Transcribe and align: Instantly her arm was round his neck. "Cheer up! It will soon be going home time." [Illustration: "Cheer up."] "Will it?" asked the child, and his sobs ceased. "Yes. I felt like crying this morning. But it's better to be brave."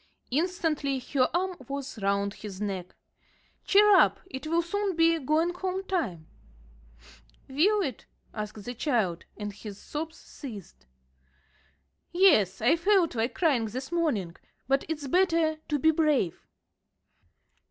Instantly 0.31 0.97
her 0.97 1.29
arm 1.31 1.55
was 1.67 2.01
round 2.01 2.33
his 2.33 2.59
neck. 2.59 2.95
"Cheer 3.65 3.95
up! 3.97 4.19
It 4.31 4.47
will 4.47 4.63
soon 4.63 4.95
be 4.95 5.19
going 5.19 5.53
home 5.53 5.83
time." 5.83 6.25
[Illustration: 6.97 7.27
"Cheer 7.29 7.37
up."] 7.37 7.49
"Will 7.83 7.87
it?" 7.87 8.05
asked 8.33 8.65
the 8.65 8.73
child, 8.73 9.25
and 9.37 9.53
his 9.53 9.77
sobs 9.79 10.17
ceased. 10.17 10.87
"Yes. 12.11 12.61
I 12.63 12.77
felt 12.77 13.13
like 13.13 13.35
crying 13.35 13.65
this 13.65 13.91
morning. 13.91 14.35
But 14.67 14.85
it's 14.89 15.07
better 15.07 15.57
to 15.67 15.77
be 15.77 15.91
brave." 15.91 16.47